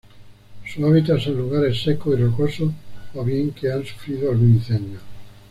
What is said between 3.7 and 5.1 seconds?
han sufrido algún incendio.